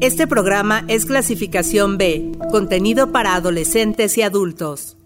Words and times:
Este 0.00 0.26
programa 0.26 0.84
es 0.88 1.06
clasificación 1.06 1.96
B, 1.96 2.32
contenido 2.50 3.12
para 3.12 3.34
adolescentes 3.34 4.18
y 4.18 4.22
adultos. 4.22 4.98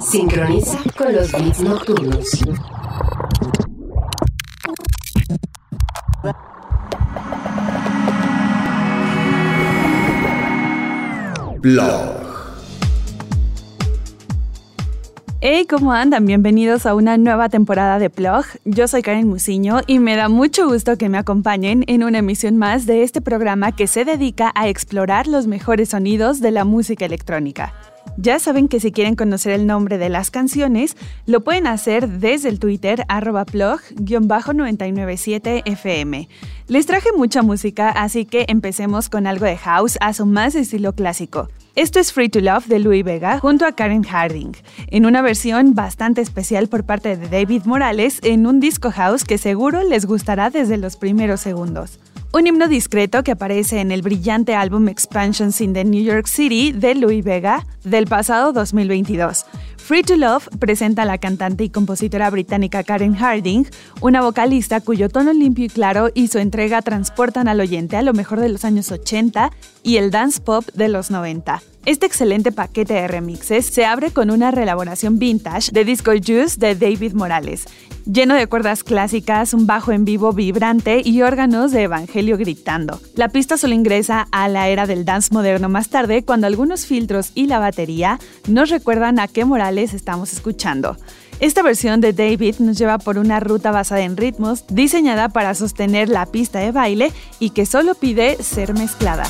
Sincroniza 0.00 0.78
con 0.96 1.12
los 1.12 1.32
beats 1.32 1.60
nocturnos. 1.62 2.30
Blog. 11.60 12.05
Hey, 15.48 15.64
¿cómo 15.64 15.92
andan? 15.92 16.26
Bienvenidos 16.26 16.86
a 16.86 16.96
una 16.96 17.16
nueva 17.18 17.48
temporada 17.48 18.00
de 18.00 18.10
Plog. 18.10 18.46
Yo 18.64 18.88
soy 18.88 19.02
Karen 19.02 19.28
Musiño 19.28 19.78
y 19.86 20.00
me 20.00 20.16
da 20.16 20.28
mucho 20.28 20.66
gusto 20.66 20.98
que 20.98 21.08
me 21.08 21.18
acompañen 21.18 21.84
en 21.86 22.02
una 22.02 22.18
emisión 22.18 22.56
más 22.56 22.84
de 22.84 23.04
este 23.04 23.20
programa 23.20 23.70
que 23.70 23.86
se 23.86 24.04
dedica 24.04 24.50
a 24.56 24.66
explorar 24.66 25.28
los 25.28 25.46
mejores 25.46 25.90
sonidos 25.90 26.40
de 26.40 26.50
la 26.50 26.64
música 26.64 27.04
electrónica. 27.04 27.74
Ya 28.16 28.40
saben 28.40 28.66
que 28.66 28.80
si 28.80 28.90
quieren 28.90 29.14
conocer 29.14 29.52
el 29.52 29.68
nombre 29.68 29.98
de 29.98 30.08
las 30.08 30.32
canciones, 30.32 30.96
lo 31.26 31.44
pueden 31.44 31.68
hacer 31.68 32.08
desde 32.08 32.48
el 32.48 32.58
Twitter 32.58 33.04
arroba 33.08 33.44
plog-997fm. 33.44 36.26
Les 36.68 36.84
traje 36.84 37.10
mucha 37.16 37.42
música, 37.42 37.90
así 37.90 38.24
que 38.24 38.44
empecemos 38.48 39.08
con 39.08 39.28
algo 39.28 39.44
de 39.44 39.56
house 39.56 39.96
a 40.00 40.12
su 40.12 40.26
más 40.26 40.56
estilo 40.56 40.94
clásico. 40.94 41.48
Esto 41.76 42.00
es 42.00 42.12
Free 42.12 42.28
to 42.28 42.40
Love 42.40 42.66
de 42.66 42.80
Louis 42.80 43.04
Vega 43.04 43.38
junto 43.38 43.66
a 43.66 43.72
Karen 43.72 44.02
Harding, 44.02 44.50
en 44.88 45.06
una 45.06 45.22
versión 45.22 45.76
bastante 45.76 46.22
especial 46.22 46.66
por 46.66 46.82
parte 46.82 47.16
de 47.16 47.28
David 47.28 47.66
Morales 47.66 48.18
en 48.24 48.48
un 48.48 48.58
disco 48.58 48.90
house 48.90 49.22
que 49.22 49.38
seguro 49.38 49.84
les 49.84 50.06
gustará 50.06 50.50
desde 50.50 50.76
los 50.76 50.96
primeros 50.96 51.40
segundos. 51.40 52.00
Un 52.32 52.48
himno 52.48 52.66
discreto 52.66 53.22
que 53.22 53.30
aparece 53.30 53.80
en 53.80 53.92
el 53.92 54.02
brillante 54.02 54.56
álbum 54.56 54.88
Expansions 54.88 55.60
in 55.60 55.72
the 55.72 55.84
New 55.84 56.02
York 56.02 56.26
City 56.26 56.72
de 56.72 56.96
Louis 56.96 57.24
Vega 57.24 57.64
del 57.84 58.06
pasado 58.06 58.52
2022. 58.52 59.46
Free 59.86 60.02
to 60.02 60.16
Love 60.16 60.48
presenta 60.58 61.02
a 61.02 61.04
la 61.04 61.18
cantante 61.18 61.62
y 61.62 61.70
compositora 61.70 62.28
británica 62.28 62.82
Karen 62.82 63.14
Harding, 63.14 63.66
una 64.00 64.20
vocalista 64.20 64.80
cuyo 64.80 65.08
tono 65.08 65.32
limpio 65.32 65.66
y 65.66 65.68
claro 65.68 66.08
y 66.12 66.26
su 66.26 66.38
entrega 66.38 66.82
transportan 66.82 67.46
al 67.46 67.60
oyente 67.60 67.96
a 67.96 68.02
lo 68.02 68.12
mejor 68.12 68.40
de 68.40 68.48
los 68.48 68.64
años 68.64 68.90
80 68.90 69.52
y 69.86 69.98
el 69.98 70.10
dance 70.10 70.40
pop 70.40 70.66
de 70.74 70.88
los 70.88 71.12
90. 71.12 71.62
Este 71.84 72.06
excelente 72.06 72.50
paquete 72.50 72.94
de 72.94 73.06
remixes 73.06 73.66
se 73.66 73.86
abre 73.86 74.10
con 74.10 74.32
una 74.32 74.50
reelaboración 74.50 75.20
vintage 75.20 75.70
de 75.70 75.84
Disco 75.84 76.10
Juice 76.10 76.58
de 76.58 76.74
David 76.74 77.12
Morales, 77.12 77.66
lleno 78.04 78.34
de 78.34 78.48
cuerdas 78.48 78.82
clásicas, 78.82 79.54
un 79.54 79.68
bajo 79.68 79.92
en 79.92 80.04
vivo 80.04 80.32
vibrante 80.32 81.02
y 81.04 81.22
órganos 81.22 81.70
de 81.70 81.84
evangelio 81.84 82.36
gritando. 82.36 83.00
La 83.14 83.28
pista 83.28 83.56
solo 83.56 83.74
ingresa 83.74 84.26
a 84.32 84.48
la 84.48 84.66
era 84.66 84.88
del 84.88 85.04
dance 85.04 85.32
moderno 85.32 85.68
más 85.68 85.88
tarde 85.88 86.24
cuando 86.24 86.48
algunos 86.48 86.84
filtros 86.84 87.30
y 87.36 87.46
la 87.46 87.60
batería 87.60 88.18
nos 88.48 88.70
recuerdan 88.70 89.20
a 89.20 89.28
qué 89.28 89.44
Morales 89.44 89.94
estamos 89.94 90.32
escuchando. 90.32 90.96
Esta 91.38 91.62
versión 91.62 92.00
de 92.00 92.12
David 92.12 92.56
nos 92.58 92.76
lleva 92.76 92.98
por 92.98 93.18
una 93.18 93.38
ruta 93.38 93.70
basada 93.70 94.00
en 94.00 94.16
ritmos, 94.16 94.64
diseñada 94.68 95.28
para 95.28 95.54
sostener 95.54 96.08
la 96.08 96.26
pista 96.26 96.58
de 96.58 96.72
baile 96.72 97.12
y 97.38 97.50
que 97.50 97.66
solo 97.66 97.94
pide 97.94 98.42
ser 98.42 98.74
mezclada. 98.74 99.24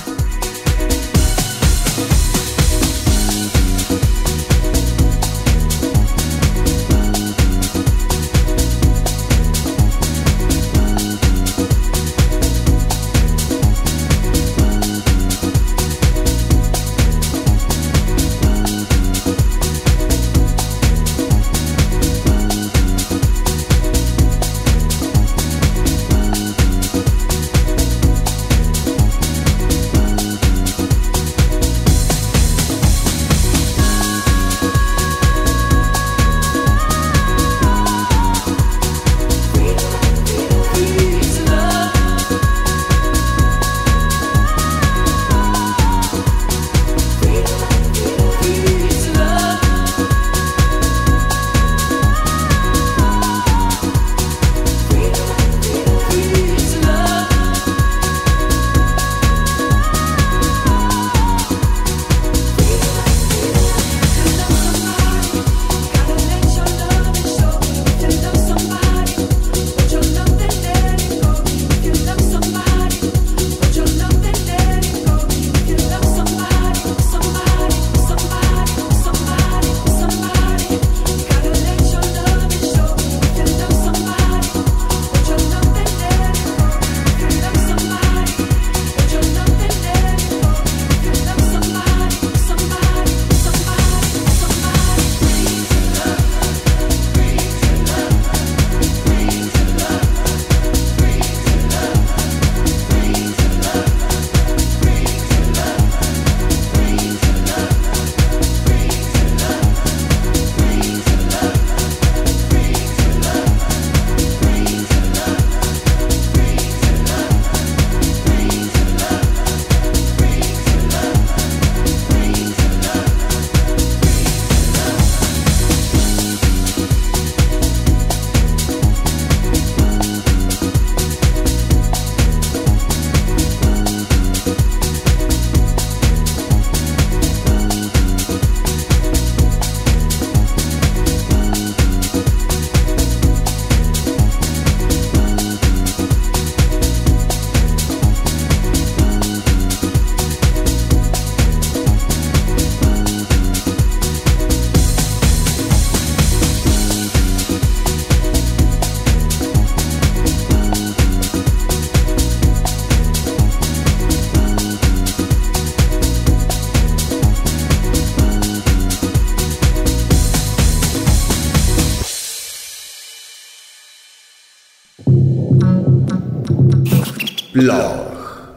Blog. 177.56 178.52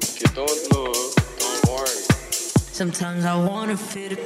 If 0.00 0.22
you 0.22 0.28
don't 0.34 0.72
look, 0.72 1.14
don't 1.38 1.68
worry. 1.68 2.00
Sometimes 2.80 3.26
I 3.26 3.36
wanna 3.36 3.76
feel 3.76 4.08
the 4.08 4.16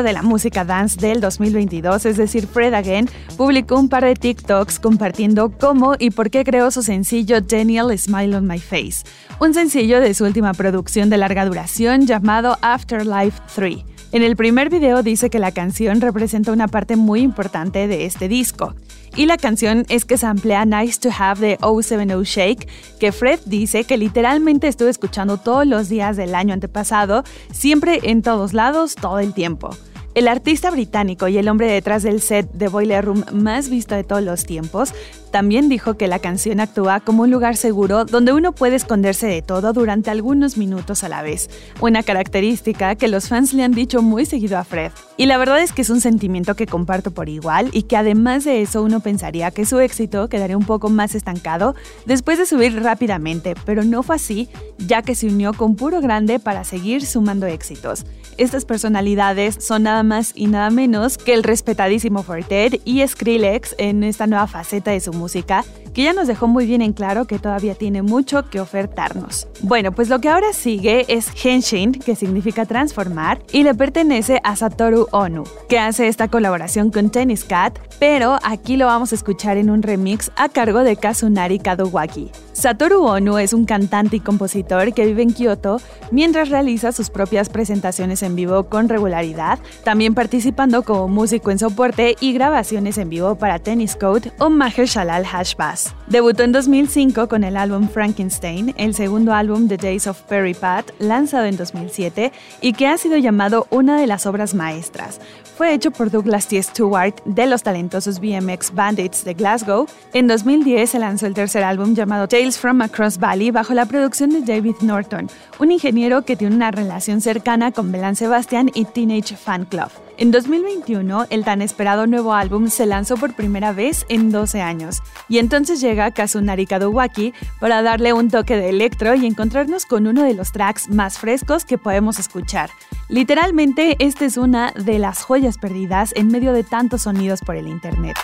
de 0.00 0.14
la 0.14 0.22
música 0.22 0.64
dance 0.64 0.98
del 0.98 1.20
2022, 1.20 2.06
es 2.06 2.16
decir, 2.16 2.46
Fred 2.46 2.72
Again, 2.72 3.10
publicó 3.36 3.78
un 3.78 3.90
par 3.90 4.04
de 4.04 4.14
TikToks 4.14 4.80
compartiendo 4.80 5.52
cómo 5.58 5.94
y 5.98 6.10
por 6.10 6.30
qué 6.30 6.44
creó 6.44 6.70
su 6.70 6.82
sencillo 6.82 7.42
Daniel 7.42 7.98
Smile 7.98 8.36
on 8.36 8.46
My 8.46 8.58
Face, 8.58 9.04
un 9.38 9.52
sencillo 9.52 10.00
de 10.00 10.14
su 10.14 10.24
última 10.24 10.54
producción 10.54 11.10
de 11.10 11.18
larga 11.18 11.44
duración 11.44 12.06
llamado 12.06 12.56
Afterlife 12.62 13.38
3. 13.54 13.84
En 14.12 14.22
el 14.22 14.36
primer 14.36 14.70
video 14.70 15.02
dice 15.02 15.28
que 15.28 15.38
la 15.38 15.52
canción 15.52 16.00
representa 16.00 16.52
una 16.52 16.68
parte 16.68 16.96
muy 16.96 17.20
importante 17.20 17.86
de 17.88 18.06
este 18.06 18.28
disco. 18.28 18.74
Y 19.14 19.26
la 19.26 19.36
canción 19.36 19.84
es 19.90 20.06
que 20.06 20.16
se 20.16 20.24
amplía 20.24 20.64
Nice 20.64 20.98
to 21.00 21.10
Have 21.16 21.40
de 21.40 21.58
070 21.60 22.22
Shake, 22.24 22.66
que 22.98 23.12
Fred 23.12 23.40
dice 23.44 23.84
que 23.84 23.98
literalmente 23.98 24.68
estuvo 24.68 24.88
escuchando 24.88 25.36
todos 25.36 25.66
los 25.66 25.90
días 25.90 26.16
del 26.16 26.34
año 26.34 26.54
antepasado, 26.54 27.22
siempre 27.52 28.00
en 28.04 28.22
todos 28.22 28.54
lados, 28.54 28.94
todo 28.94 29.18
el 29.18 29.34
tiempo. 29.34 29.76
El 30.14 30.28
artista 30.28 30.70
británico 30.70 31.28
y 31.28 31.38
el 31.38 31.48
hombre 31.48 31.70
detrás 31.70 32.02
del 32.02 32.20
set 32.20 32.50
de 32.52 32.68
Boiler 32.68 33.04
Room 33.04 33.24
más 33.32 33.68
visto 33.68 33.94
de 33.94 34.04
todos 34.04 34.22
los 34.22 34.44
tiempos 34.44 34.94
también 35.32 35.70
dijo 35.70 35.94
que 35.94 36.08
la 36.08 36.18
canción 36.18 36.60
actúa 36.60 37.00
como 37.00 37.22
un 37.22 37.30
lugar 37.30 37.56
seguro 37.56 38.04
donde 38.04 38.34
uno 38.34 38.52
puede 38.52 38.76
esconderse 38.76 39.26
de 39.26 39.40
todo 39.40 39.72
durante 39.72 40.10
algunos 40.10 40.58
minutos 40.58 41.02
a 41.02 41.08
la 41.08 41.22
vez, 41.22 41.48
una 41.80 42.02
característica 42.02 42.94
que 42.96 43.08
los 43.08 43.28
fans 43.28 43.54
le 43.54 43.64
han 43.64 43.72
dicho 43.72 44.02
muy 44.02 44.26
seguido 44.26 44.58
a 44.58 44.64
Fred. 44.64 44.92
Y 45.16 45.24
la 45.26 45.38
verdad 45.38 45.60
es 45.60 45.72
que 45.72 45.82
es 45.82 45.90
un 45.90 46.02
sentimiento 46.02 46.54
que 46.54 46.66
comparto 46.66 47.12
por 47.12 47.30
igual 47.30 47.70
y 47.72 47.84
que 47.84 47.96
además 47.96 48.44
de 48.44 48.60
eso 48.60 48.82
uno 48.82 49.00
pensaría 49.00 49.50
que 49.50 49.64
su 49.64 49.80
éxito 49.80 50.28
quedaría 50.28 50.58
un 50.58 50.66
poco 50.66 50.90
más 50.90 51.14
estancado 51.14 51.74
después 52.04 52.36
de 52.36 52.44
subir 52.44 52.82
rápidamente, 52.82 53.54
pero 53.64 53.84
no 53.84 54.02
fue 54.02 54.16
así, 54.16 54.50
ya 54.78 55.00
que 55.00 55.14
se 55.14 55.28
unió 55.28 55.54
con 55.54 55.76
Puro 55.76 56.02
Grande 56.02 56.40
para 56.40 56.64
seguir 56.64 57.06
sumando 57.06 57.46
éxitos. 57.46 58.04
Estas 58.36 58.66
personalidades 58.66 59.56
son 59.60 59.84
nada 59.84 60.02
más 60.02 60.32
y 60.34 60.46
nada 60.46 60.68
menos 60.68 61.16
que 61.16 61.32
el 61.32 61.42
respetadísimo 61.42 62.22
Fortet 62.22 62.82
y 62.84 63.06
Skrillex 63.06 63.74
en 63.78 64.04
esta 64.04 64.26
nueva 64.26 64.46
faceta 64.46 64.90
de 64.90 65.00
su 65.00 65.12
música 65.12 65.21
música 65.22 65.64
que 65.94 66.04
ya 66.04 66.12
nos 66.12 66.26
dejó 66.26 66.46
muy 66.46 66.66
bien 66.66 66.82
en 66.82 66.92
claro 66.92 67.26
que 67.26 67.38
todavía 67.38 67.74
tiene 67.74 68.02
mucho 68.02 68.48
que 68.48 68.60
ofertarnos. 68.60 69.46
Bueno, 69.60 69.92
pues 69.92 70.08
lo 70.08 70.20
que 70.20 70.28
ahora 70.28 70.52
sigue 70.52 71.04
es 71.08 71.30
Henshin, 71.42 71.92
que 71.92 72.16
significa 72.16 72.66
transformar, 72.66 73.42
y 73.52 73.62
le 73.62 73.74
pertenece 73.74 74.40
a 74.44 74.56
Satoru 74.56 75.06
Onu, 75.12 75.44
que 75.68 75.78
hace 75.78 76.08
esta 76.08 76.28
colaboración 76.28 76.90
con 76.90 77.10
Tennis 77.10 77.44
Cat, 77.44 77.78
pero 77.98 78.38
aquí 78.42 78.76
lo 78.76 78.86
vamos 78.86 79.12
a 79.12 79.14
escuchar 79.14 79.56
en 79.56 79.70
un 79.70 79.82
remix 79.82 80.30
a 80.36 80.48
cargo 80.48 80.80
de 80.80 80.96
Kazunari 80.96 81.58
Kadowaki. 81.58 82.30
Satoru 82.52 83.04
Onu 83.04 83.38
es 83.38 83.52
un 83.52 83.64
cantante 83.64 84.16
y 84.16 84.20
compositor 84.20 84.92
que 84.92 85.06
vive 85.06 85.22
en 85.22 85.32
Kyoto 85.32 85.80
mientras 86.10 86.48
realiza 86.48 86.92
sus 86.92 87.10
propias 87.10 87.48
presentaciones 87.48 88.22
en 88.22 88.36
vivo 88.36 88.64
con 88.64 88.88
regularidad, 88.88 89.58
también 89.84 90.14
participando 90.14 90.82
como 90.82 91.08
músico 91.08 91.50
en 91.50 91.58
soporte 91.58 92.16
y 92.20 92.32
grabaciones 92.32 92.98
en 92.98 93.08
vivo 93.08 93.36
para 93.36 93.58
Tennis 93.58 93.96
Code 93.96 94.32
o 94.38 94.50
Mahershala 94.50 95.16
Hash 95.16 95.56
Bass. 95.56 95.81
Debutó 96.06 96.42
en 96.42 96.52
2005 96.52 97.28
con 97.28 97.44
el 97.44 97.56
álbum 97.56 97.88
Frankenstein, 97.88 98.74
el 98.76 98.94
segundo 98.94 99.32
álbum 99.32 99.68
The 99.68 99.76
Days 99.76 100.06
of 100.06 100.20
Perry 100.22 100.54
Pat, 100.54 100.90
lanzado 100.98 101.46
en 101.46 101.56
2007 101.56 102.32
y 102.60 102.72
que 102.72 102.86
ha 102.86 102.98
sido 102.98 103.16
llamado 103.16 103.66
una 103.70 103.98
de 103.98 104.06
las 104.06 104.26
obras 104.26 104.54
maestras. 104.54 105.20
Fue 105.56 105.74
hecho 105.74 105.90
por 105.90 106.10
Douglas 106.10 106.48
T. 106.48 106.62
Stewart 106.62 107.14
de 107.24 107.46
los 107.46 107.62
talentosos 107.62 108.20
BMX 108.20 108.74
Bandits 108.74 109.24
de 109.24 109.34
Glasgow. 109.34 109.86
En 110.12 110.26
2010 110.26 110.90
se 110.90 110.98
lanzó 110.98 111.26
el 111.26 111.34
tercer 111.34 111.62
álbum 111.62 111.94
llamado 111.94 112.26
Tales 112.26 112.58
from 112.58 112.80
Across 112.80 113.18
Valley 113.18 113.50
bajo 113.50 113.74
la 113.74 113.86
producción 113.86 114.30
de 114.30 114.40
David 114.40 114.76
Norton, 114.80 115.28
un 115.58 115.70
ingeniero 115.70 116.22
que 116.22 116.36
tiene 116.36 116.56
una 116.56 116.70
relación 116.70 117.20
cercana 117.20 117.70
con 117.70 117.92
Belan 117.92 118.16
Sebastian 118.16 118.70
y 118.74 118.86
Teenage 118.86 119.36
Fan 119.36 119.66
Club. 119.66 119.90
En 120.18 120.30
2021, 120.30 121.26
el 121.30 121.44
tan 121.44 121.62
esperado 121.62 122.06
nuevo 122.06 122.34
álbum 122.34 122.68
se 122.68 122.86
lanzó 122.86 123.16
por 123.16 123.34
primera 123.34 123.72
vez 123.72 124.04
en 124.08 124.30
12 124.30 124.60
años, 124.60 125.02
y 125.28 125.38
entonces 125.38 125.80
llega 125.80 126.10
Kazunari 126.10 126.66
Kadowaki 126.66 127.32
para 127.60 127.82
darle 127.82 128.12
un 128.12 128.28
toque 128.28 128.56
de 128.56 128.68
electro 128.68 129.14
y 129.14 129.26
encontrarnos 129.26 129.86
con 129.86 130.06
uno 130.06 130.22
de 130.22 130.34
los 130.34 130.52
tracks 130.52 130.90
más 130.90 131.18
frescos 131.18 131.64
que 131.64 131.78
podemos 131.78 132.18
escuchar. 132.18 132.70
Literalmente, 133.08 133.96
esta 133.98 134.24
es 134.26 134.36
una 134.36 134.72
de 134.72 134.98
las 134.98 135.22
joyas 135.22 135.58
perdidas 135.58 136.12
en 136.14 136.28
medio 136.28 136.52
de 136.52 136.62
tantos 136.62 137.02
sonidos 137.02 137.40
por 137.40 137.56
el 137.56 137.66
Internet. 137.66 138.16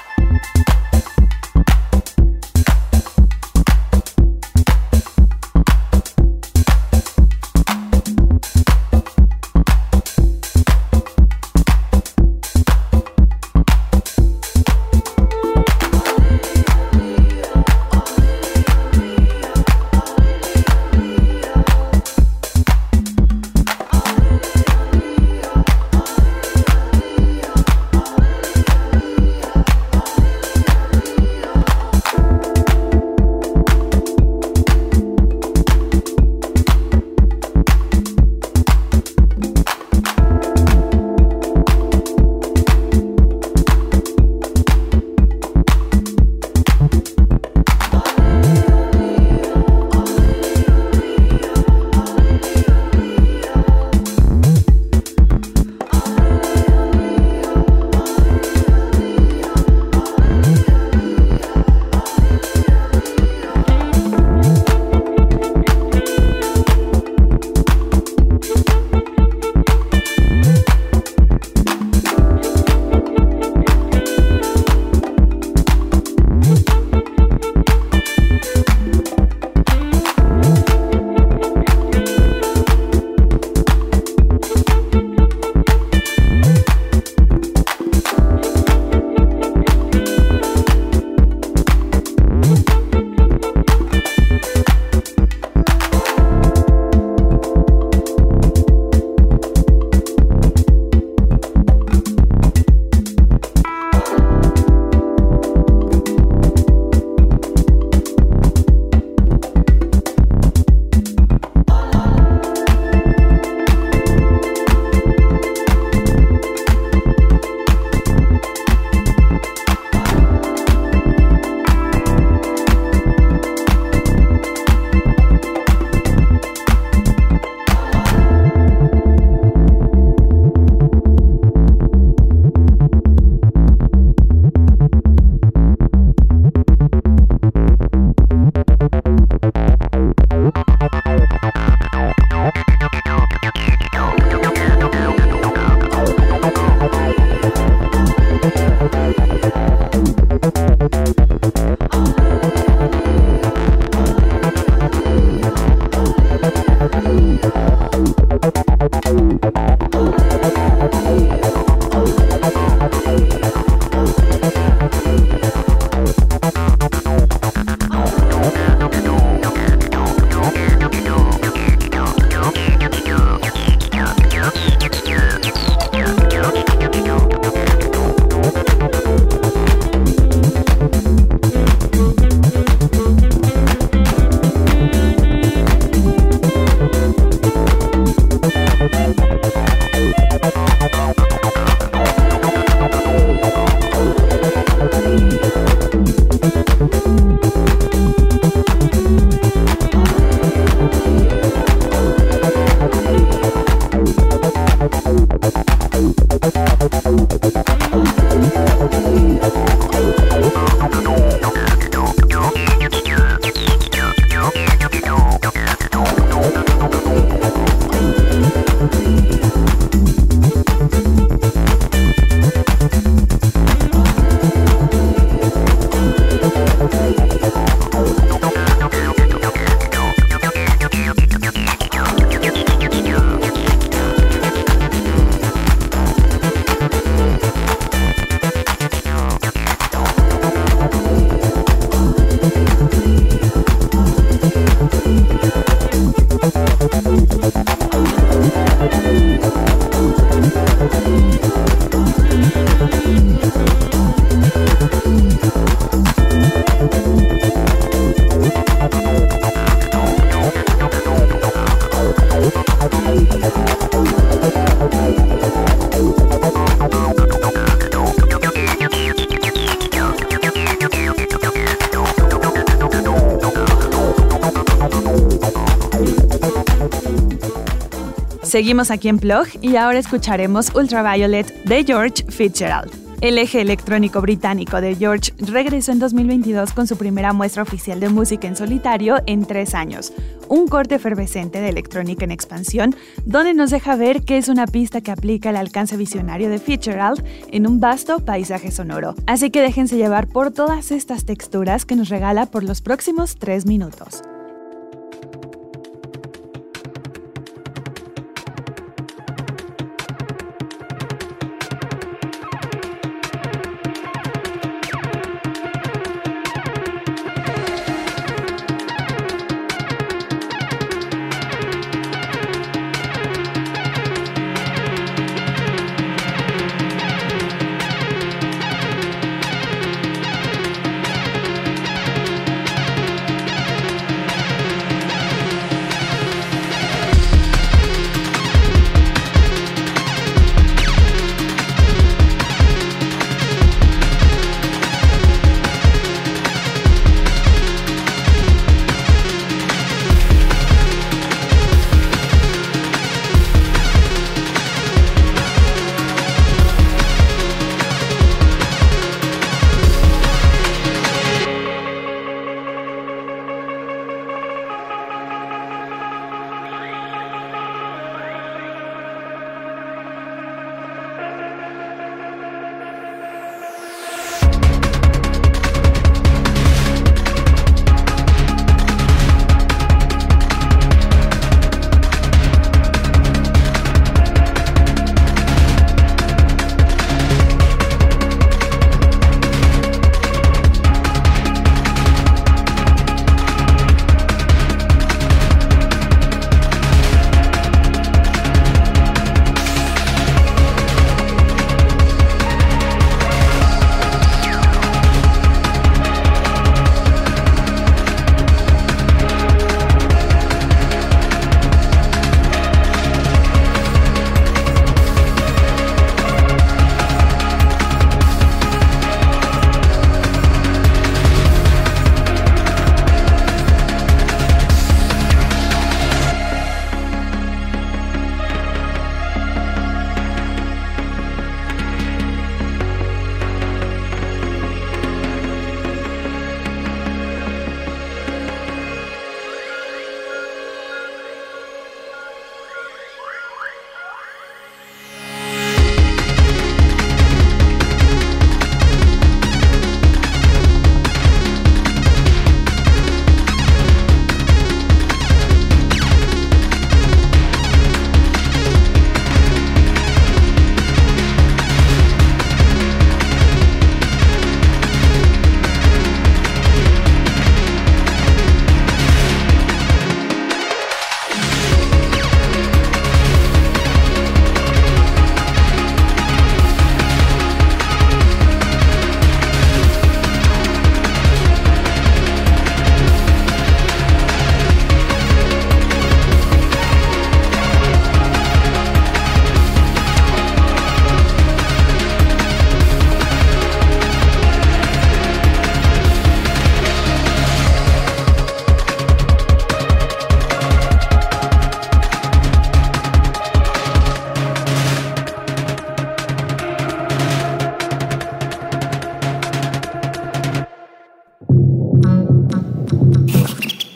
Seguimos 278.59 278.91
aquí 278.91 279.07
en 279.07 279.21
Plug 279.21 279.47
y 279.63 279.77
ahora 279.77 280.01
escucharemos 280.01 280.75
Ultraviolet 280.75 281.63
de 281.63 281.85
George 281.85 282.25
Fitzgerald. 282.29 282.91
El 283.21 283.39
eje 283.39 283.61
electrónico 283.61 284.21
británico 284.21 284.81
de 284.81 284.97
George 284.97 285.33
regresó 285.39 285.93
en 285.93 286.01
2022 286.01 286.73
con 286.73 286.89
su 286.89 286.97
primera 286.97 287.33
muestra 287.33 287.63
oficial 287.63 288.01
de 288.01 288.09
música 288.09 288.49
en 288.49 288.57
solitario 288.57 289.19
en 289.27 289.45
tres 289.45 289.77
años, 289.77 290.13
un 290.49 290.67
corte 290.67 290.97
efervescente 290.97 291.61
de 291.61 291.69
electrónica 291.69 292.25
en 292.25 292.33
expansión, 292.33 292.97
donde 293.25 293.55
nos 293.55 293.71
deja 293.71 293.95
ver 293.95 294.25
que 294.25 294.39
es 294.39 294.49
una 294.49 294.67
pista 294.67 295.03
que 295.03 295.13
aplica 295.13 295.51
el 295.51 295.57
alcance 295.57 295.97
visionario 295.97 296.51
de 296.51 296.59
Fitzgerald 296.59 297.25
en 297.53 297.65
un 297.65 297.79
vasto 297.79 298.25
paisaje 298.25 298.73
sonoro. 298.73 299.15
Así 299.29 299.53
que 299.53 299.63
déjense 299.63 299.97
llevar 299.97 300.27
por 300.27 300.51
todas 300.51 300.91
estas 300.91 301.25
texturas 301.25 301.85
que 301.85 301.95
nos 301.95 302.09
regala 302.09 302.47
por 302.47 302.65
los 302.65 302.81
próximos 302.81 303.37
tres 303.37 303.67
minutos. 303.67 304.25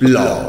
Blog. 0.02 0.41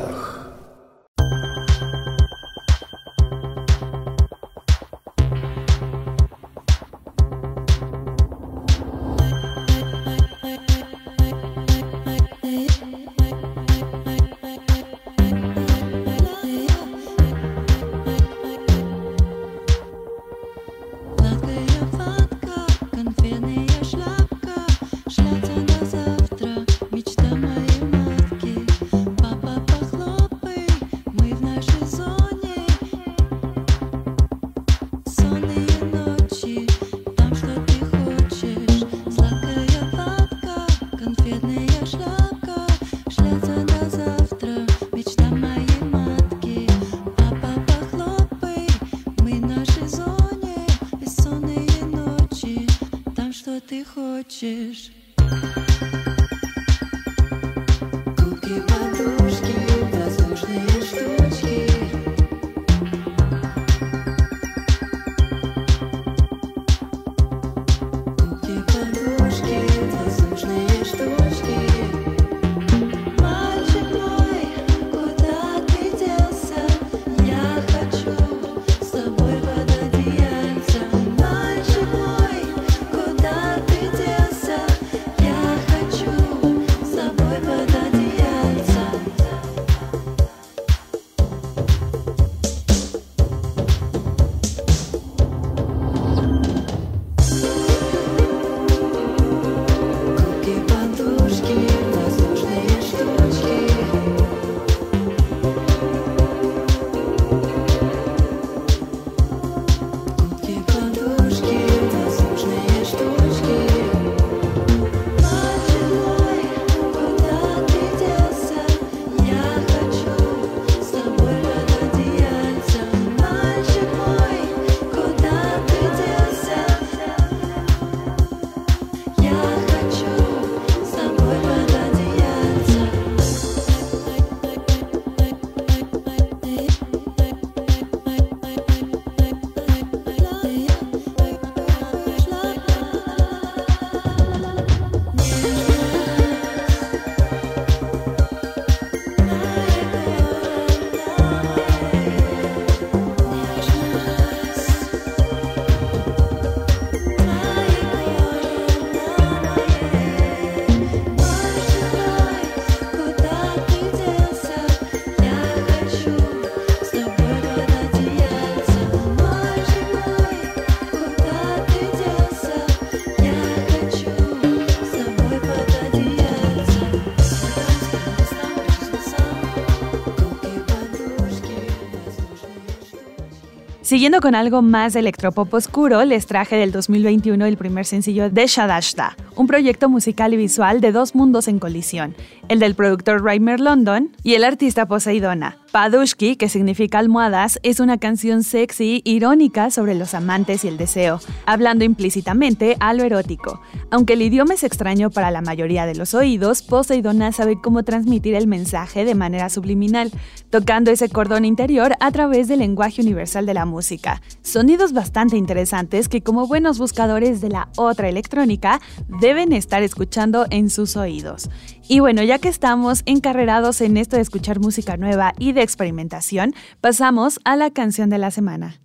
Siguiendo 183.93 184.21
con 184.21 184.33
algo 184.33 184.63
más 184.63 184.93
de 184.93 185.01
electropop 185.01 185.53
oscuro, 185.53 186.03
les 186.03 186.25
traje 186.25 186.55
del 186.55 186.71
2021 186.71 187.45
el 187.45 187.57
primer 187.57 187.85
sencillo 187.85 188.27
de 188.27 188.47
Shadashda, 188.47 189.15
un 189.35 189.45
proyecto 189.45 189.87
musical 189.87 190.33
y 190.33 190.37
visual 190.37 190.81
de 190.81 190.91
dos 190.91 191.13
mundos 191.13 191.47
en 191.47 191.59
colisión, 191.59 192.15
el 192.47 192.57
del 192.57 192.73
productor 192.73 193.23
Reimer 193.23 193.59
London 193.59 194.09
y 194.23 194.33
el 194.33 194.45
artista 194.45 194.87
Poseidona. 194.87 195.62
Padushki, 195.73 196.35
que 196.35 196.49
significa 196.49 196.99
almohadas, 196.99 197.59
es 197.63 197.79
una 197.79 197.97
canción 197.97 198.43
sexy, 198.43 199.01
irónica 199.05 199.71
sobre 199.71 199.95
los 199.95 200.13
amantes 200.13 200.63
y 200.63 200.67
el 200.67 200.77
deseo, 200.77 201.19
hablando 201.47 201.83
implícitamente 201.83 202.77
a 202.79 202.93
lo 202.93 203.01
erótico. 203.01 203.59
Aunque 203.89 204.13
el 204.13 204.21
idioma 204.21 204.53
es 204.53 204.63
extraño 204.63 205.09
para 205.09 205.31
la 205.31 205.41
mayoría 205.41 205.87
de 205.87 205.95
los 205.95 206.13
oídos, 206.13 206.61
Poseidona 206.61 207.31
sabe 207.31 207.59
cómo 207.59 207.81
transmitir 207.81 208.35
el 208.35 208.45
mensaje 208.45 209.03
de 209.03 209.15
manera 209.15 209.49
subliminal, 209.49 210.11
tocando 210.51 210.91
ese 210.91 211.09
cordón 211.09 211.43
interior 211.43 211.95
a 211.99 212.11
través 212.11 212.47
del 212.47 212.59
lenguaje 212.59 213.01
universal 213.01 213.47
de 213.47 213.55
la 213.55 213.65
música. 213.65 214.21
Sonidos 214.43 214.93
bastante 214.93 215.37
interesantes 215.37 216.07
que 216.07 216.21
como 216.21 216.45
buenos 216.45 216.77
buscadores 216.77 217.41
de 217.41 217.49
la 217.49 217.69
otra 217.77 218.09
electrónica 218.09 218.79
deben 219.19 219.51
estar 219.51 219.81
escuchando 219.81 220.45
en 220.51 220.69
sus 220.69 220.95
oídos. 220.97 221.49
Y 221.87 221.99
bueno, 221.99 222.23
ya 222.23 222.39
que 222.39 222.49
estamos 222.49 223.03
encarrerados 223.05 223.81
en 223.81 223.97
esto 223.97 224.15
de 224.15 224.21
escuchar 224.21 224.59
música 224.59 224.97
nueva 224.97 225.33
y 225.37 225.51
de 225.51 225.61
experimentación, 225.61 226.53
pasamos 226.81 227.39
a 227.43 227.55
la 227.55 227.71
canción 227.71 228.09
de 228.09 228.17
la 228.17 228.31
semana. 228.31 228.79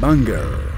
Banger. 0.00 0.77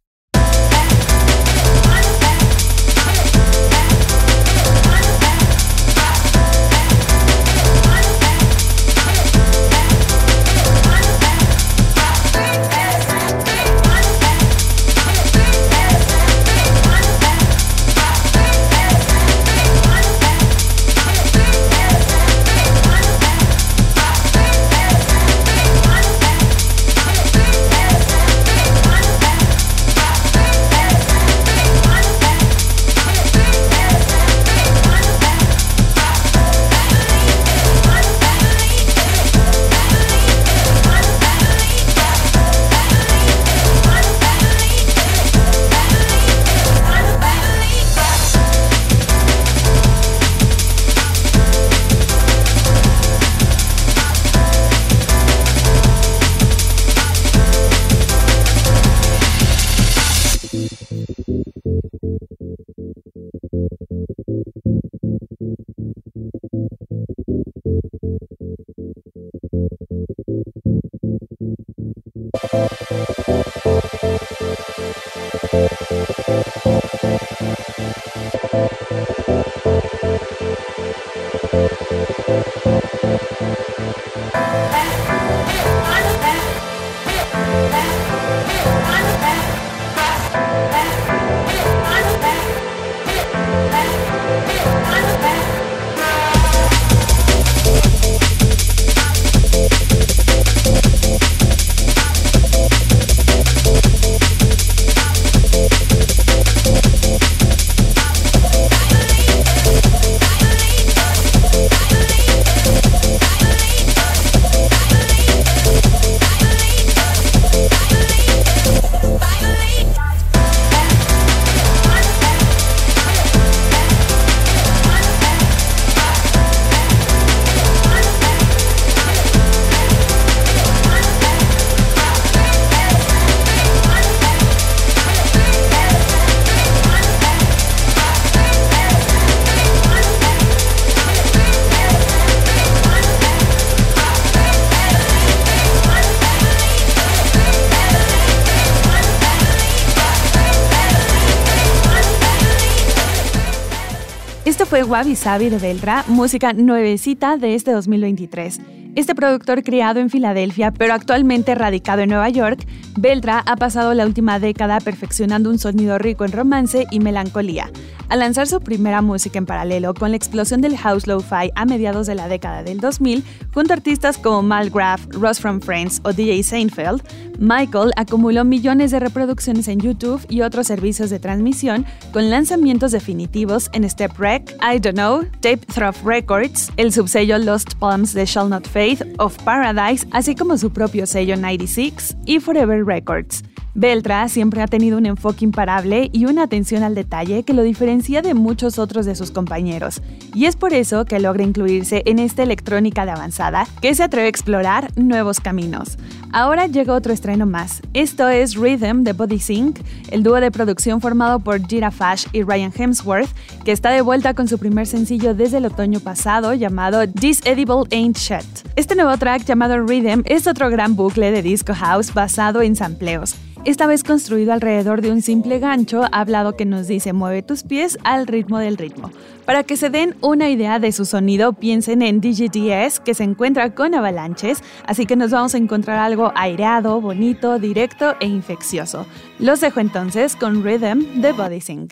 Esto 154.61 154.69
fue 154.69 154.83
Wabi 154.83 155.15
Sabi 155.15 155.49
de 155.49 155.57
Beltra, 155.57 156.05
música 156.07 156.53
nuevecita 156.53 157.35
de 157.35 157.55
este 157.55 157.71
2023. 157.71 158.59
Este 158.93 159.15
productor 159.15 159.63
criado 159.63 159.99
en 159.99 160.11
Filadelfia, 160.11 160.69
pero 160.69 160.93
actualmente 160.93 161.55
radicado 161.55 162.03
en 162.03 162.09
Nueva 162.09 162.29
York, 162.29 162.63
Beltra 162.97 163.43
ha 163.45 163.55
pasado 163.55 163.93
la 163.93 164.05
última 164.05 164.39
década 164.39 164.79
perfeccionando 164.79 165.49
un 165.49 165.59
sonido 165.59 165.97
rico 165.97 166.25
en 166.25 166.31
romance 166.31 166.87
y 166.91 166.99
melancolía. 166.99 167.71
Al 168.09 168.19
lanzar 168.19 168.45
su 168.45 168.59
primera 168.59 169.01
música 169.01 169.37
en 169.37 169.45
paralelo 169.45 169.93
con 169.93 170.11
la 170.11 170.17
explosión 170.17 170.59
del 170.59 170.77
house 170.77 171.07
lo-fi 171.07 171.49
a 171.55 171.65
mediados 171.65 172.07
de 172.07 172.15
la 172.15 172.27
década 172.27 172.61
del 172.61 172.81
2000, 172.81 173.23
junto 173.53 173.71
a 173.71 173.77
artistas 173.77 174.17
como 174.17 174.41
Mal 174.41 174.69
Graf, 174.69 175.05
Ross 175.11 175.39
from 175.39 175.61
Friends 175.61 176.01
o 176.03 176.11
DJ 176.11 176.43
Seinfeld, 176.43 177.01
Michael 177.39 177.91
acumuló 177.95 178.43
millones 178.43 178.91
de 178.91 178.99
reproducciones 178.99 179.67
en 179.69 179.79
YouTube 179.79 180.23
y 180.29 180.41
otros 180.41 180.67
servicios 180.67 181.09
de 181.09 181.19
transmisión 181.19 181.85
con 182.11 182.29
lanzamientos 182.29 182.91
definitivos 182.91 183.69
en 183.71 183.89
Step 183.89 184.11
Rec, 184.19 184.51
I 184.61 184.79
Don't 184.79 184.97
Know, 184.97 185.23
Tape 185.39 185.65
Through 185.73 185.95
Records, 186.05 186.69
el 186.75 186.91
subsello 186.91 187.37
Lost 187.37 187.75
Palms 187.75 188.13
de 188.13 188.25
Shall 188.25 188.49
Not 188.49 188.67
Faith, 188.67 189.01
Of 189.17 189.41
Paradise, 189.43 190.05
así 190.11 190.35
como 190.35 190.57
su 190.57 190.71
propio 190.71 191.07
sello 191.07 191.37
96 191.37 192.17
y 192.25 192.39
Forever 192.39 192.83
Records. 192.91 193.41
Beltra 193.73 194.27
siempre 194.27 194.61
ha 194.61 194.67
tenido 194.67 194.97
un 194.97 195.05
enfoque 195.05 195.45
imparable 195.45 196.09
y 196.11 196.25
una 196.25 196.43
atención 196.43 196.83
al 196.83 196.93
detalle 196.93 197.43
que 197.43 197.53
lo 197.53 197.63
diferencia 197.63 198.21
de 198.21 198.33
muchos 198.33 198.77
otros 198.77 199.05
de 199.05 199.15
sus 199.15 199.31
compañeros, 199.31 200.01
y 200.35 200.45
es 200.45 200.57
por 200.57 200.73
eso 200.73 201.05
que 201.05 201.21
logra 201.21 201.43
incluirse 201.43 202.03
en 202.05 202.19
esta 202.19 202.43
electrónica 202.43 203.05
de 203.05 203.11
avanzada 203.11 203.65
que 203.81 203.95
se 203.95 204.03
atreve 204.03 204.25
a 204.25 204.29
explorar 204.29 204.91
nuevos 204.97 205.39
caminos. 205.39 205.97
Ahora 206.33 206.67
llega 206.67 206.93
otro 206.93 207.13
estreno 207.13 207.45
más. 207.45 207.81
Esto 207.93 208.27
es 208.27 208.55
Rhythm 208.55 209.03
de 209.03 209.13
Body 209.13 209.39
Sync, 209.39 209.79
el 210.11 210.23
dúo 210.23 210.39
de 210.41 210.51
producción 210.51 210.99
formado 210.99 211.39
por 211.39 211.65
Gira 211.65 211.91
Fash 211.91 212.25
y 212.33 212.43
Ryan 212.43 212.73
Hemsworth, 212.75 213.29
que 213.63 213.71
está 213.71 213.91
de 213.91 214.01
vuelta 214.01 214.33
con 214.33 214.49
su 214.49 214.57
primer 214.57 214.87
sencillo 214.87 215.33
desde 215.33 215.57
el 215.57 215.65
otoño 215.65 216.01
pasado 216.01 216.53
llamado 216.53 217.07
This 217.07 217.41
Edible 217.45 217.83
Ain't 217.91 218.17
Shit. 218.17 218.67
Este 218.75 218.95
nuevo 218.95 219.17
track 219.17 219.45
llamado 219.45 219.77
Rhythm 219.79 220.23
es 220.25 220.47
otro 220.47 220.69
gran 220.69 220.95
bucle 220.95 221.31
de 221.31 221.41
disco 221.41 221.73
house 221.73 222.13
basado 222.13 222.61
en 222.61 222.75
sampleos 222.75 223.35
esta 223.65 223.85
vez 223.87 224.03
construido 224.03 224.53
alrededor 224.53 225.01
de 225.01 225.11
un 225.11 225.21
simple 225.21 225.59
gancho 225.59 226.03
hablado 226.11 226.55
que 226.55 226.65
nos 226.65 226.87
dice 226.87 227.13
mueve 227.13 227.43
tus 227.43 227.63
pies 227.63 227.97
al 228.03 228.27
ritmo 228.27 228.57
del 228.59 228.77
ritmo. 228.77 229.11
Para 229.45 229.63
que 229.63 229.77
se 229.77 229.89
den 229.89 230.15
una 230.21 230.49
idea 230.49 230.79
de 230.79 230.91
su 230.91 231.05
sonido, 231.05 231.53
piensen 231.53 232.01
en 232.01 232.21
DGDS 232.21 232.99
que 232.99 233.13
se 233.13 233.23
encuentra 233.23 233.73
con 233.75 233.93
avalanches, 233.93 234.63
así 234.85 235.05
que 235.05 235.15
nos 235.15 235.31
vamos 235.31 235.53
a 235.53 235.57
encontrar 235.57 235.97
algo 235.97 236.31
aireado, 236.35 237.01
bonito, 237.01 237.59
directo 237.59 238.15
e 238.19 238.27
infeccioso. 238.27 239.05
Los 239.39 239.61
dejo 239.61 239.79
entonces 239.79 240.35
con 240.35 240.63
Rhythm 240.63 241.21
de 241.21 241.31
Body 241.33 241.61
Sync. 241.61 241.91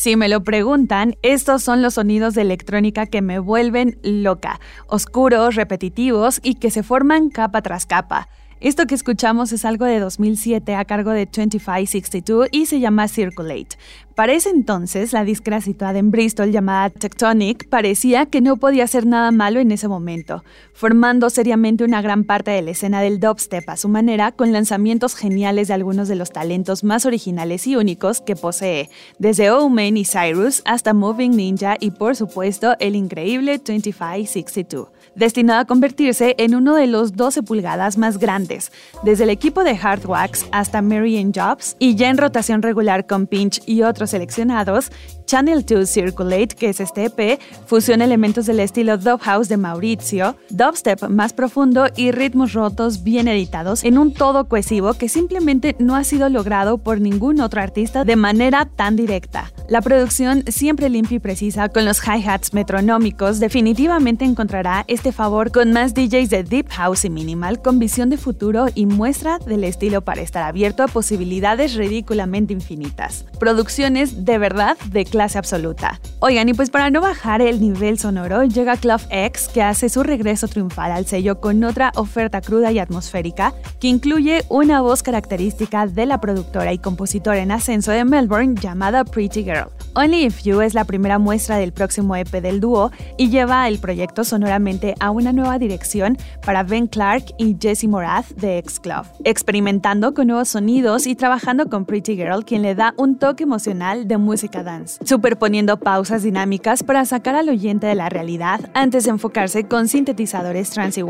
Si 0.00 0.16
me 0.16 0.30
lo 0.30 0.42
preguntan, 0.42 1.18
estos 1.20 1.62
son 1.62 1.82
los 1.82 1.92
sonidos 1.92 2.32
de 2.32 2.40
electrónica 2.40 3.04
que 3.04 3.20
me 3.20 3.38
vuelven 3.38 3.98
loca, 4.02 4.58
oscuros, 4.86 5.56
repetitivos 5.56 6.40
y 6.42 6.54
que 6.54 6.70
se 6.70 6.82
forman 6.82 7.28
capa 7.28 7.60
tras 7.60 7.84
capa. 7.84 8.29
Esto 8.60 8.86
que 8.86 8.94
escuchamos 8.94 9.52
es 9.52 9.64
algo 9.64 9.86
de 9.86 10.00
2007 10.00 10.74
a 10.74 10.84
cargo 10.84 11.12
de 11.12 11.24
2562 11.24 12.48
y 12.52 12.66
se 12.66 12.78
llama 12.78 13.08
Circulate. 13.08 13.78
Para 14.14 14.34
ese 14.34 14.50
entonces, 14.50 15.14
la 15.14 15.24
disquera 15.24 15.62
situada 15.62 15.98
en 15.98 16.10
Bristol 16.10 16.52
llamada 16.52 16.90
Tectonic 16.90 17.70
parecía 17.70 18.26
que 18.26 18.42
no 18.42 18.58
podía 18.58 18.84
hacer 18.84 19.06
nada 19.06 19.30
malo 19.30 19.60
en 19.60 19.72
ese 19.72 19.88
momento, 19.88 20.44
formando 20.74 21.30
seriamente 21.30 21.84
una 21.84 22.02
gran 22.02 22.24
parte 22.24 22.50
de 22.50 22.60
la 22.60 22.72
escena 22.72 23.00
del 23.00 23.18
dubstep 23.18 23.66
a 23.66 23.78
su 23.78 23.88
manera 23.88 24.32
con 24.32 24.52
lanzamientos 24.52 25.14
geniales 25.14 25.68
de 25.68 25.74
algunos 25.74 26.06
de 26.08 26.16
los 26.16 26.30
talentos 26.30 26.84
más 26.84 27.06
originales 27.06 27.66
y 27.66 27.76
únicos 27.76 28.20
que 28.20 28.36
posee, 28.36 28.90
desde 29.18 29.50
Omen 29.50 29.96
y 29.96 30.04
Cyrus 30.04 30.60
hasta 30.66 30.92
Moving 30.92 31.34
Ninja 31.34 31.78
y 31.80 31.92
por 31.92 32.14
supuesto 32.14 32.76
el 32.78 32.94
increíble 32.94 33.56
2562 33.56 34.88
destinado 35.14 35.60
a 35.60 35.64
convertirse 35.64 36.34
en 36.38 36.54
uno 36.54 36.74
de 36.74 36.86
los 36.86 37.14
12 37.14 37.42
pulgadas 37.42 37.98
más 37.98 38.18
grandes, 38.18 38.72
desde 39.02 39.24
el 39.24 39.30
equipo 39.30 39.64
de 39.64 39.78
Hard 39.80 40.06
Wax 40.06 40.46
hasta 40.52 40.82
Mary 40.82 41.18
Ann 41.18 41.32
Jobs, 41.34 41.76
y 41.78 41.94
ya 41.94 42.08
en 42.08 42.18
rotación 42.18 42.62
regular 42.62 43.06
con 43.06 43.26
Pinch 43.26 43.62
y 43.66 43.82
otros 43.82 44.10
seleccionados, 44.10 44.90
Channel 45.30 45.64
2 45.64 45.88
Circulate, 45.88 46.56
que 46.56 46.70
es 46.70 46.80
este 46.80 47.04
EP, 47.04 47.38
fusiona 47.64 48.04
elementos 48.04 48.46
del 48.46 48.58
estilo 48.58 48.98
Dub 48.98 49.20
House 49.20 49.48
de 49.48 49.56
Maurizio, 49.56 50.34
dubstep 50.48 51.08
más 51.08 51.32
profundo 51.32 51.86
y 51.94 52.10
ritmos 52.10 52.52
rotos 52.52 53.04
bien 53.04 53.28
editados 53.28 53.84
en 53.84 53.96
un 53.96 54.12
todo 54.12 54.48
cohesivo 54.48 54.94
que 54.94 55.08
simplemente 55.08 55.76
no 55.78 55.94
ha 55.94 56.02
sido 56.02 56.28
logrado 56.28 56.78
por 56.78 57.00
ningún 57.00 57.40
otro 57.40 57.60
artista 57.60 58.04
de 58.04 58.16
manera 58.16 58.64
tan 58.64 58.96
directa. 58.96 59.52
La 59.68 59.82
producción, 59.82 60.42
siempre 60.48 60.88
limpia 60.88 61.18
y 61.18 61.20
precisa 61.20 61.68
con 61.68 61.84
los 61.84 62.00
hi-hats 62.04 62.52
metronómicos, 62.52 63.38
definitivamente 63.38 64.24
encontrará 64.24 64.84
este 64.88 65.12
favor 65.12 65.52
con 65.52 65.72
más 65.72 65.94
DJs 65.94 66.28
de 66.28 66.42
Deep 66.42 66.70
House 66.70 67.04
y 67.04 67.10
Minimal 67.10 67.62
con 67.62 67.78
visión 67.78 68.10
de 68.10 68.16
futuro 68.16 68.66
y 68.74 68.86
muestra 68.86 69.38
del 69.38 69.62
estilo 69.62 70.00
para 70.00 70.22
estar 70.22 70.42
abierto 70.42 70.82
a 70.82 70.88
posibilidades 70.88 71.74
ridículamente 71.74 72.52
infinitas. 72.52 73.26
Producciones 73.38 74.24
de 74.24 74.38
verdad 74.38 74.76
de 74.90 75.04
clase 75.04 75.19
absoluta. 75.20 76.00
Oigan, 76.20 76.48
y 76.48 76.54
pues 76.54 76.70
para 76.70 76.90
no 76.90 77.00
bajar 77.00 77.42
el 77.42 77.60
nivel 77.60 77.98
sonoro, 77.98 78.44
llega 78.44 78.76
Club 78.76 79.00
X 79.10 79.48
que 79.48 79.62
hace 79.62 79.88
su 79.88 80.02
regreso 80.02 80.48
triunfal 80.48 80.92
al 80.92 81.06
sello 81.06 81.40
con 81.40 81.62
otra 81.64 81.92
oferta 81.96 82.40
cruda 82.40 82.72
y 82.72 82.78
atmosférica 82.78 83.52
que 83.80 83.88
incluye 83.88 84.44
una 84.48 84.80
voz 84.80 85.02
característica 85.02 85.86
de 85.86 86.06
la 86.06 86.20
productora 86.20 86.72
y 86.72 86.78
compositora 86.78 87.38
en 87.40 87.52
ascenso 87.52 87.90
de 87.90 88.04
Melbourne 88.04 88.54
llamada 88.60 89.04
Pretty 89.04 89.44
Girl. 89.44 89.68
Only 89.94 90.24
If 90.26 90.42
You 90.42 90.60
es 90.60 90.74
la 90.74 90.84
primera 90.84 91.18
muestra 91.18 91.56
del 91.56 91.72
próximo 91.72 92.14
EP 92.14 92.30
del 92.40 92.60
dúo 92.60 92.92
y 93.16 93.28
lleva 93.28 93.66
el 93.66 93.78
proyecto 93.78 94.24
sonoramente 94.24 94.94
a 95.00 95.10
una 95.10 95.32
nueva 95.32 95.58
dirección 95.58 96.16
para 96.44 96.62
Ben 96.62 96.86
Clark 96.86 97.24
y 97.38 97.56
Jesse 97.60 97.84
Morath 97.84 98.28
de 98.36 98.58
X 98.58 98.78
Club, 98.80 99.04
experimentando 99.24 100.14
con 100.14 100.28
nuevos 100.28 100.48
sonidos 100.48 101.06
y 101.06 101.16
trabajando 101.16 101.68
con 101.68 101.84
Pretty 101.84 102.16
Girl, 102.16 102.44
quien 102.44 102.62
le 102.62 102.74
da 102.74 102.94
un 102.96 103.18
toque 103.18 103.42
emocional 103.42 104.06
de 104.06 104.16
música 104.16 104.62
dance, 104.62 105.04
superponiendo 105.10 105.76
pausas 105.76 106.22
dinámicas 106.22 106.84
para 106.84 107.04
sacar 107.04 107.34
al 107.34 107.48
oyente 107.48 107.88
de 107.88 107.96
la 107.96 108.08
realidad 108.08 108.70
antes 108.74 109.02
de 109.02 109.10
enfocarse 109.10 109.64
con 109.64 109.88
sintetizadores 109.88 110.70
trans 110.70 110.96
y 110.98 111.02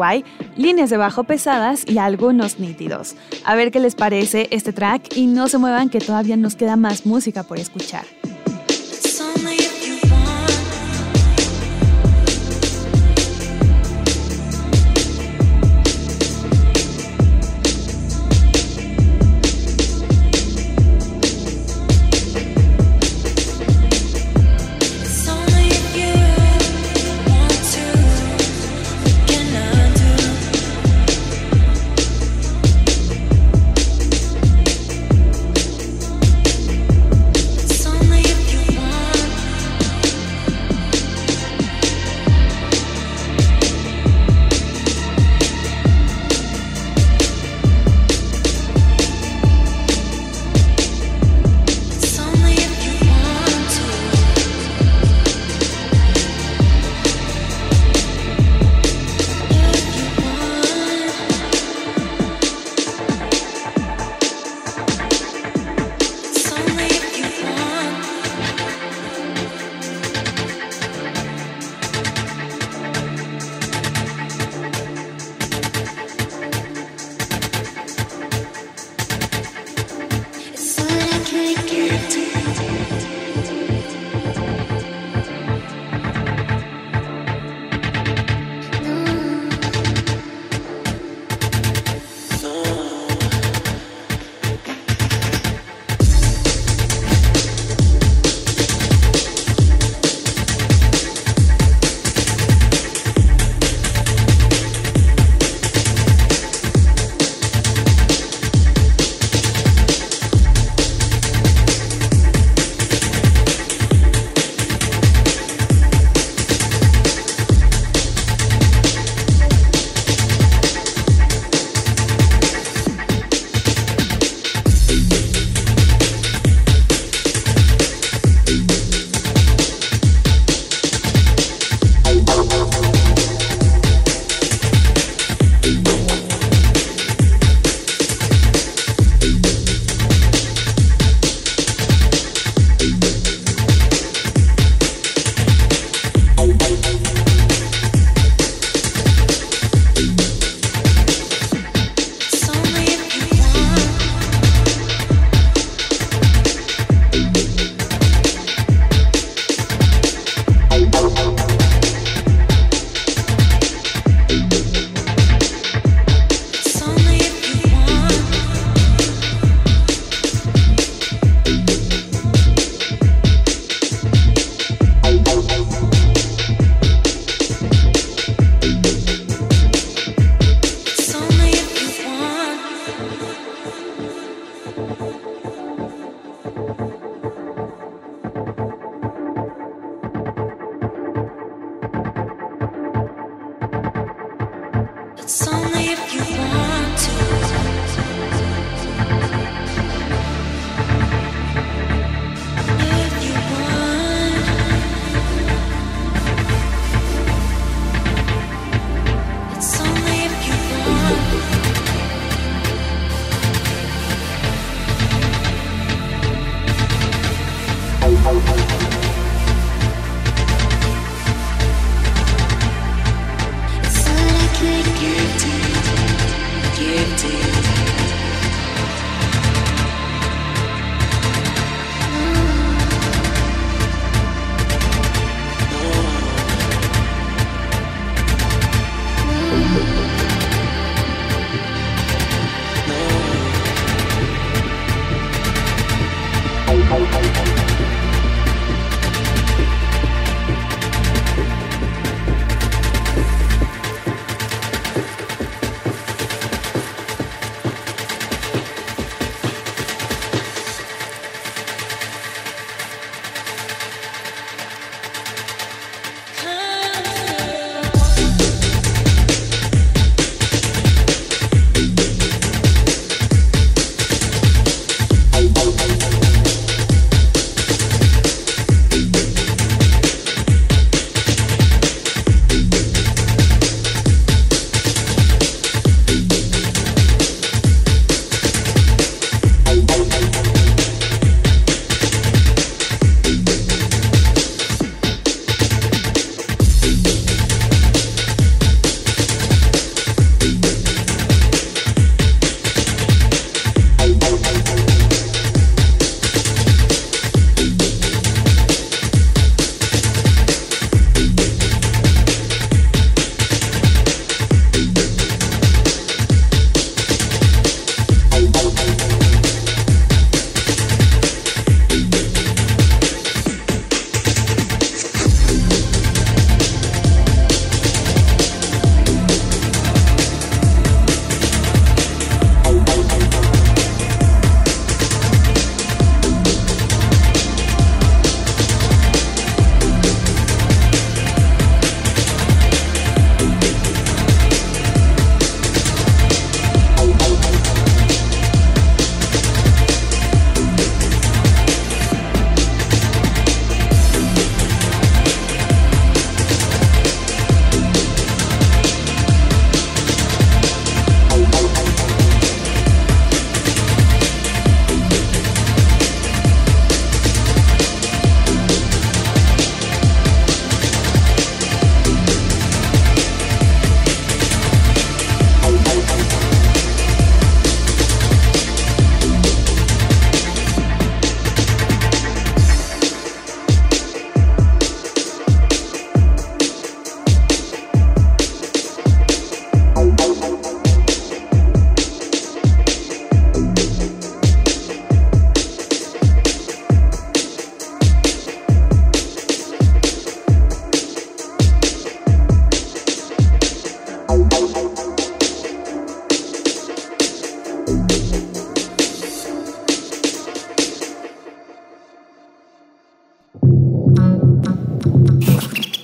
líneas 0.57 0.89
de 0.89 0.97
bajo 0.97 1.25
pesadas 1.25 1.85
y 1.87 1.99
algunos 1.99 2.59
nítidos. 2.59 3.15
A 3.45 3.55
ver 3.57 3.71
qué 3.71 3.79
les 3.79 3.95
parece 3.95 4.49
este 4.53 4.73
track 4.73 5.15
y 5.19 5.27
no 5.27 5.49
se 5.49 5.59
muevan 5.59 5.91
que 5.91 5.99
todavía 5.99 6.39
nos 6.39 6.57
queda 6.57 6.77
más 6.77 7.05
música 7.05 7.43
por 7.43 7.59
escuchar. 7.59 8.07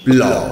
Blog. 0.06 0.45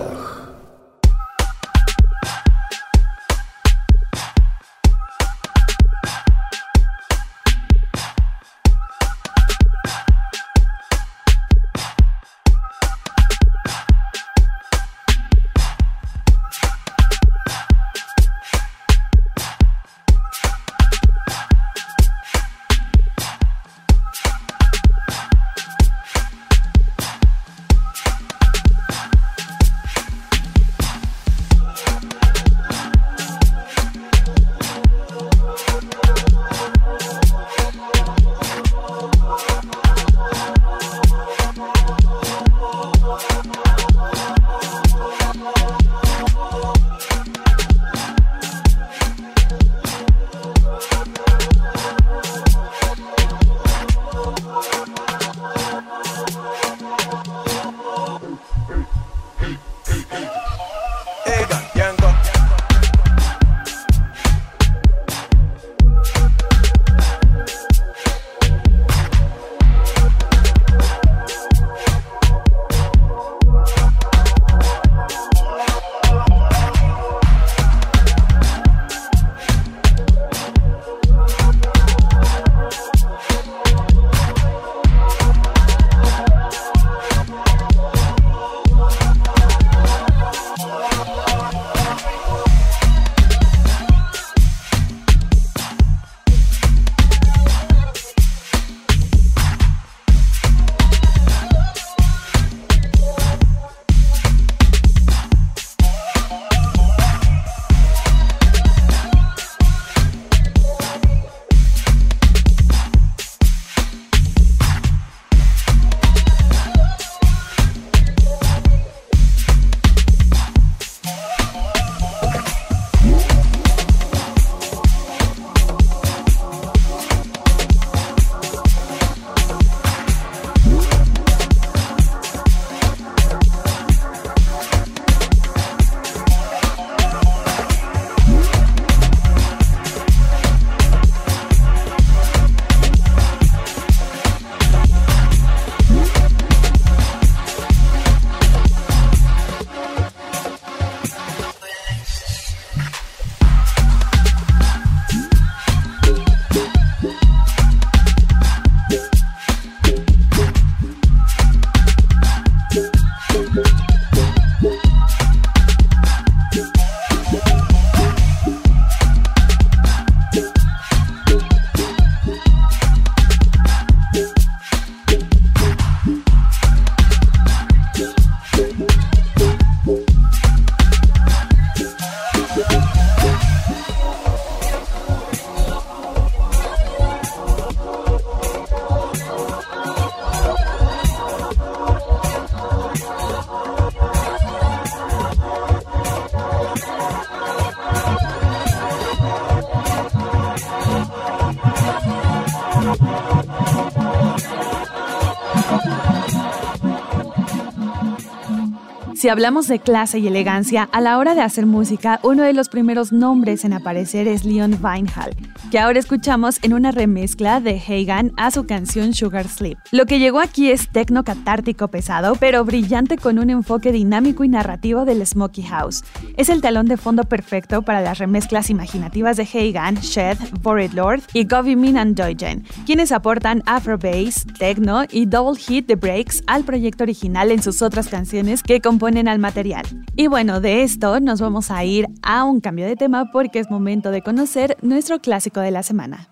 Si 209.25 209.31
hablamos 209.31 209.69
de 209.69 209.79
clase 209.79 210.19
y 210.19 210.27
elegancia, 210.27 210.87
a 210.93 211.01
la 211.01 211.17
hora 211.17 211.35
de 211.35 211.41
hacer 211.41 211.65
música, 211.65 212.21
uno 212.23 212.43
de 212.43 212.53
los 212.53 212.69
primeros 212.69 213.11
nombres 213.11 213.65
en 213.65 213.73
aparecer 213.73 214.29
es 214.29 214.45
Leon 214.45 214.73
Vinehall, 214.73 215.35
que 215.71 215.79
ahora 215.79 215.99
escuchamos 215.99 216.59
en 216.61 216.75
una 216.75 216.91
remezcla 216.91 217.59
de 217.59 217.81
Hagan 217.81 218.33
a 218.37 218.51
su 218.51 218.67
canción 218.67 219.15
Sugar 219.15 219.49
Sleep. 219.49 219.79
Lo 219.93 220.05
que 220.05 220.19
llegó 220.19 220.41
aquí 220.41 220.71
es 220.71 220.91
tecno 220.91 221.25
catártico 221.25 221.89
pesado, 221.89 222.35
pero 222.39 222.67
brillante 222.67 223.17
con 223.17 223.39
un 223.39 223.49
enfoque 223.49 223.93
dinámico 223.93 224.45
y 224.45 224.49
narrativo 224.51 225.07
del 225.07 225.27
Smoky 225.27 225.63
House. 225.63 226.05
Es 226.37 226.49
el 226.49 226.61
talón 226.61 226.87
de 226.87 226.97
fondo 226.97 227.25
perfecto 227.25 227.83
para 227.83 228.01
las 228.01 228.19
remezclas 228.19 228.69
imaginativas 228.69 229.37
de 229.37 229.45
Hagan, 229.45 229.97
Shed, 229.97 230.37
Bored 230.63 230.93
Lord 230.93 231.21
y 231.33 231.47
Govy 231.47 231.77
Min 231.77 231.97
and 231.97 232.17
Doijen, 232.17 232.65
quienes 232.87 233.13
aportan 233.13 233.63
Afro 233.67 233.99
Bass, 233.99 234.45
Techno 234.59 235.05
y 235.11 235.27
Double 235.27 235.61
Hit 235.61 235.87
the 235.87 235.95
Breaks 235.95 236.43
al 236.47 236.65
proyecto 236.65 237.05
original 237.05 237.53
en 237.53 237.63
sus 237.63 237.83
otras 237.83 238.09
canciones 238.09 238.63
que 238.63 238.81
componen 238.81 239.29
al 239.29 239.39
material. 239.39 239.85
Y 240.17 240.27
bueno, 240.27 240.61
de 240.61 240.83
esto 240.83 241.21
nos 241.21 241.41
vamos 241.41 241.71
a 241.71 241.85
ir 241.85 242.09
a 242.23 242.45
un 242.45 242.61
cambio 242.61 242.87
de 242.87 242.97
tema 242.97 243.31
porque 243.31 243.61
es 243.61 243.71
momento 243.71 244.11
de 244.11 244.23
conocer 244.23 244.77
nuestro 244.83 245.21
clásico 245.21 245.61
de 245.61 245.71
la 245.71 245.83
semana. 245.83 246.29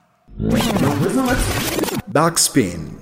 Backspin. 2.09 3.02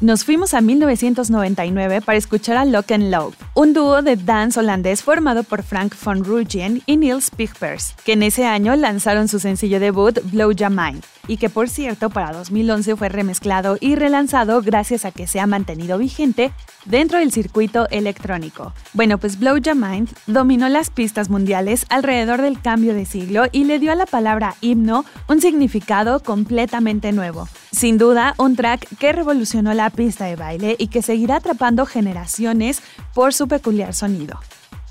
Nos 0.00 0.24
fuimos 0.24 0.54
a 0.54 0.62
1999 0.62 2.00
para 2.00 2.16
escuchar 2.16 2.56
a 2.56 2.64
Lock 2.64 2.92
and 2.92 3.10
Load, 3.10 3.34
un 3.52 3.74
dúo 3.74 4.00
de 4.00 4.16
dance 4.16 4.58
holandés 4.58 5.02
formado 5.02 5.42
por 5.42 5.62
Frank 5.62 5.94
von 6.02 6.24
Rooyen 6.24 6.82
y 6.86 6.96
Niels 6.96 7.30
Pigpers, 7.30 7.94
que 8.02 8.14
en 8.14 8.22
ese 8.22 8.46
año 8.46 8.74
lanzaron 8.76 9.28
su 9.28 9.38
sencillo 9.38 9.78
debut 9.78 10.18
Blow 10.32 10.52
Your 10.52 10.70
Mind, 10.70 11.04
y 11.28 11.36
que 11.36 11.50
por 11.50 11.68
cierto 11.68 12.08
para 12.08 12.32
2011 12.32 12.96
fue 12.96 13.10
remezclado 13.10 13.76
y 13.78 13.94
relanzado 13.94 14.62
gracias 14.62 15.04
a 15.04 15.12
que 15.12 15.26
se 15.26 15.38
ha 15.38 15.46
mantenido 15.46 15.98
vigente 15.98 16.50
dentro 16.86 17.18
del 17.18 17.30
circuito 17.30 17.86
electrónico. 17.90 18.72
Bueno, 18.94 19.18
pues 19.18 19.38
Blow 19.38 19.58
Your 19.58 19.76
Mind 19.76 20.08
dominó 20.26 20.70
las 20.70 20.88
pistas 20.88 21.28
mundiales 21.28 21.84
alrededor 21.90 22.40
del 22.40 22.58
cambio 22.58 22.94
de 22.94 23.04
siglo 23.04 23.44
y 23.52 23.64
le 23.64 23.78
dio 23.78 23.92
a 23.92 23.96
la 23.96 24.06
palabra 24.06 24.54
himno 24.62 25.04
un 25.28 25.42
significado 25.42 26.20
completamente 26.20 27.12
nuevo. 27.12 27.48
Sin 27.70 27.98
duda, 27.98 28.34
un 28.38 28.56
track 28.56 28.88
que 28.98 29.12
revolucionó 29.12 29.74
la 29.74 29.89
pista 29.90 30.24
de 30.26 30.36
baile 30.36 30.76
y 30.78 30.88
que 30.88 31.02
seguirá 31.02 31.36
atrapando 31.36 31.86
generaciones 31.86 32.82
por 33.14 33.34
su 33.34 33.48
peculiar 33.48 33.94
sonido. 33.94 34.38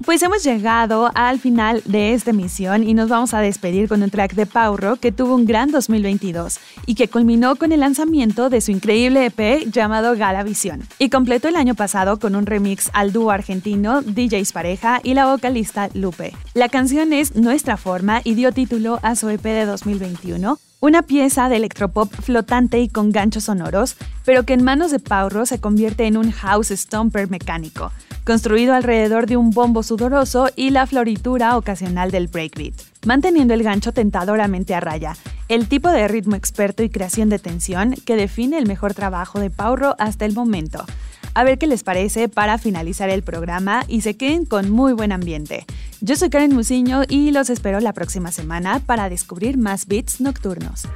Pues 0.06 0.24
hemos 0.24 0.44
llegado 0.46 1.12
al 1.14 1.40
final 1.40 1.82
de 1.84 2.14
esta 2.14 2.30
emisión 2.30 2.88
y 2.88 2.94
nos 2.94 3.10
vamos 3.10 3.34
a 3.34 3.42
despedir 3.42 3.90
con 3.90 4.02
un 4.02 4.10
track 4.10 4.34
de 4.34 4.46
Pauro 4.46 4.96
que 4.96 5.12
tuvo 5.12 5.36
un 5.36 5.46
gran 5.46 5.72
2022 5.72 6.58
y 6.86 6.96
que 6.96 7.10
culminó 7.10 7.58
con 7.58 7.74
el 7.74 7.82
lanzamiento 7.82 8.50
de 8.50 8.62
su 8.62 8.72
increíble 8.72 9.26
EP 9.26 9.70
llamado 9.70 10.16
Galavisión 10.16 10.88
y 11.00 11.10
completó 11.10 11.50
el 11.50 11.58
año 11.58 11.76
pasado 11.76 12.18
con 12.18 12.36
un 12.38 12.46
remix 12.46 12.90
al 12.94 13.12
dúo 13.12 13.30
argentino 13.30 14.02
DJs 14.02 14.54
Pareja 14.54 15.02
y 15.04 15.16
la 15.16 15.30
vocalista 15.30 15.90
Lupe. 15.94 16.34
La 16.54 16.70
canción 16.70 17.12
es 17.12 17.36
Nuestra 17.36 17.76
Forma 17.76 18.22
y 18.24 18.36
dio 18.36 18.54
título 18.54 19.00
a 19.04 19.18
su 19.18 19.28
EP 19.28 19.44
de 19.44 19.66
2021 19.66 20.60
una 20.82 21.02
pieza 21.02 21.50
de 21.50 21.58
electropop 21.58 22.14
flotante 22.14 22.80
y 22.80 22.88
con 22.88 23.12
ganchos 23.12 23.46
sonoros, 23.46 23.98
pero 24.24 24.44
que 24.44 24.54
en 24.54 24.64
manos 24.64 24.92
de 24.92 25.00
Pauro 25.00 25.46
se 25.46 25.60
convierte 25.60 26.06
en 26.06 26.16
un 26.16 26.32
house 26.32 26.70
stomper 26.70 27.30
mecánico, 27.30 27.92
construido 28.24 28.74
alrededor 28.74 29.26
de 29.26 29.36
un 29.36 29.52
bombo 29.52 29.84
sudoroso 29.84 30.50
y 30.56 30.70
la 30.70 30.88
floritura 30.88 31.58
ocasional 31.58 32.12
del 32.12 32.28
breakbeat, 32.28 32.76
manteniendo 33.06 33.54
el 33.54 33.64
gancho 33.64 33.92
tentadoramente 33.92 34.74
a 34.74 34.80
raya, 34.80 35.18
el 35.50 35.68
tipo 35.68 35.90
de 35.90 36.08
ritmo 36.08 36.36
experto 36.36 36.82
y 36.84 36.90
creación 36.90 37.30
de 37.30 37.40
tensión 37.40 37.96
que 38.06 38.16
define 38.16 38.58
el 38.58 38.68
mejor 38.68 38.94
trabajo 38.94 39.40
de 39.40 39.50
Pauro 39.50 39.96
hasta 40.00 40.26
el 40.26 40.34
momento. 40.34 40.86
A 41.34 41.44
ver 41.44 41.58
qué 41.58 41.68
les 41.68 41.84
parece 41.84 42.30
para 42.30 42.58
finalizar 42.58 43.10
el 43.10 43.24
programa 43.24 43.84
y 43.88 44.02
se 44.02 44.18
queden 44.18 44.46
con 44.46 44.70
muy 44.70 44.94
buen 44.94 45.12
ambiente. 45.12 45.66
Yo 46.02 46.16
soy 46.16 46.30
Karen 46.30 46.54
Musiño 46.54 47.04
y 47.08 47.32
los 47.32 47.50
espero 47.50 47.80
la 47.80 47.94
próxima 47.94 48.32
semana 48.32 48.80
para 48.86 49.10
descubrir 49.10 49.58
más 49.58 49.88
beats 49.88 50.22
nocturnos. 50.22 50.88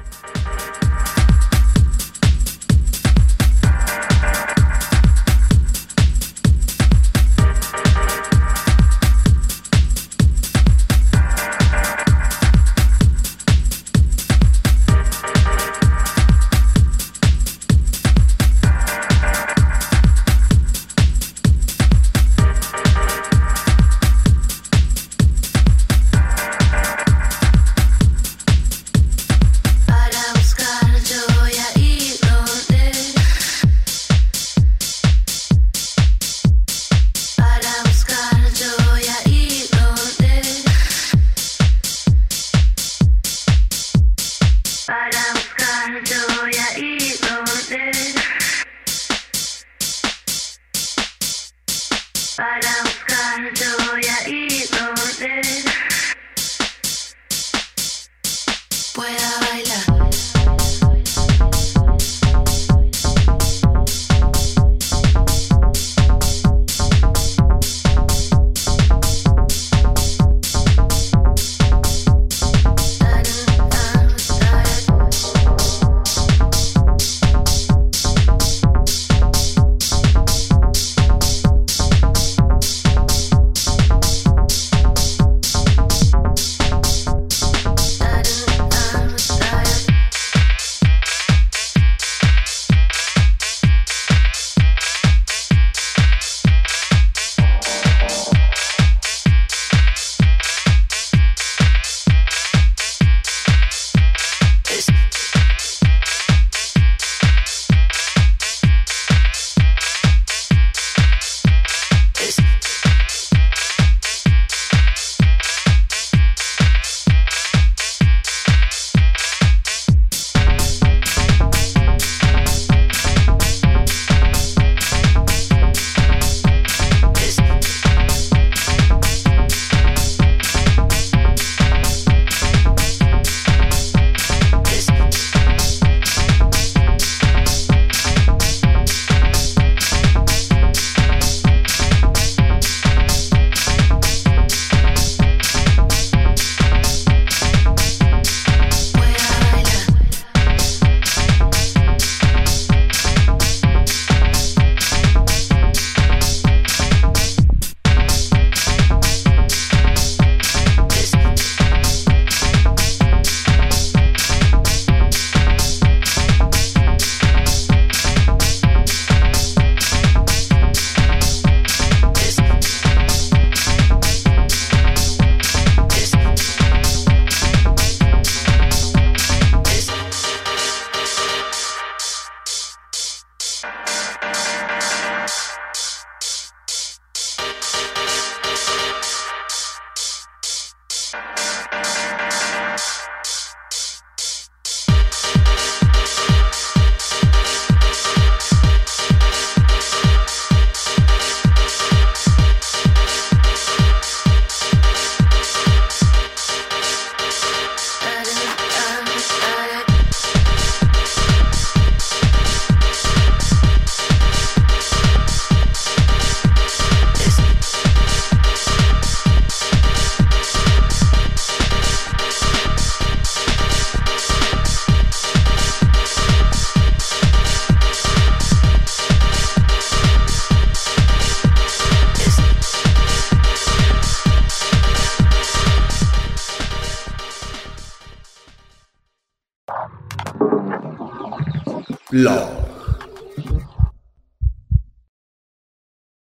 law. 242.13 242.52